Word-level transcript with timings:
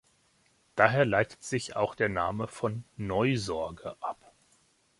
Daher 0.75 1.05
leitet 1.05 1.43
sich 1.43 1.75
auch 1.75 1.93
der 1.93 2.09
Name 2.09 2.47
von 2.47 2.85
"Neusorge" 2.97 3.97
ab. 4.01 4.33